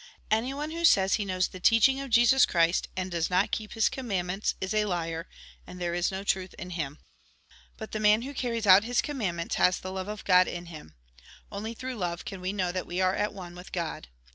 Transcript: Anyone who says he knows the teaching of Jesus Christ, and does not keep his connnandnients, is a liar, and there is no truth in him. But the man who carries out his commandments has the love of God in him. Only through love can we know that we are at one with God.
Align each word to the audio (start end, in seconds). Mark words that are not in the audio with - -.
Anyone 0.31 0.71
who 0.71 0.83
says 0.83 1.13
he 1.13 1.25
knows 1.25 1.49
the 1.49 1.59
teaching 1.59 1.99
of 1.99 2.09
Jesus 2.09 2.47
Christ, 2.47 2.87
and 2.97 3.11
does 3.11 3.29
not 3.29 3.51
keep 3.51 3.73
his 3.73 3.87
connnandnients, 3.87 4.55
is 4.59 4.73
a 4.73 4.85
liar, 4.85 5.27
and 5.67 5.79
there 5.79 5.93
is 5.93 6.09
no 6.11 6.23
truth 6.23 6.55
in 6.57 6.71
him. 6.71 6.97
But 7.77 7.91
the 7.91 7.99
man 7.99 8.23
who 8.23 8.33
carries 8.33 8.65
out 8.65 8.83
his 8.83 8.99
commandments 8.99 9.57
has 9.61 9.79
the 9.79 9.91
love 9.91 10.07
of 10.07 10.25
God 10.25 10.47
in 10.47 10.65
him. 10.73 10.95
Only 11.51 11.75
through 11.75 11.97
love 11.97 12.25
can 12.25 12.41
we 12.41 12.51
know 12.51 12.71
that 12.71 12.87
we 12.87 12.99
are 12.99 13.13
at 13.15 13.31
one 13.31 13.53
with 13.53 13.71
God. 13.71 14.07